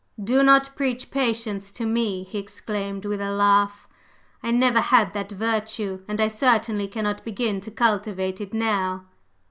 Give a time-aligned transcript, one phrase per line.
[0.23, 3.87] "Do not preach patience to me!" he exclaimed with a laugh.
[4.41, 9.05] "I never had that virtue, and I certainly cannot begin to cultivate it now."